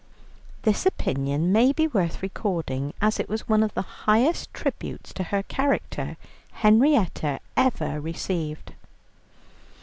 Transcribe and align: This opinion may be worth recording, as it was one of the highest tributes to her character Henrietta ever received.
This 0.63 0.87
opinion 0.87 1.51
may 1.51 1.71
be 1.71 1.85
worth 1.85 2.23
recording, 2.23 2.95
as 3.03 3.19
it 3.19 3.29
was 3.29 3.47
one 3.47 3.61
of 3.61 3.75
the 3.75 3.83
highest 4.09 4.51
tributes 4.51 5.13
to 5.13 5.25
her 5.25 5.43
character 5.43 6.17
Henrietta 6.53 7.39
ever 7.55 8.01
received. 8.01 8.73